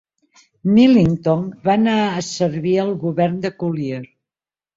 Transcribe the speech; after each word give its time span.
Millington 0.77 1.43
va 1.69 1.73
anar 1.81 1.99
a 2.07 2.25
servir 2.29 2.73
al 2.85 2.91
Govern 3.05 3.37
de 3.45 3.53
Collier. 3.61 4.03